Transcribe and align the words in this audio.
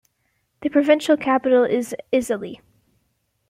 The 0.63 0.69
provincial 0.69 1.15
capital 1.15 1.63
is 1.63 1.93
Isale. 2.11 2.59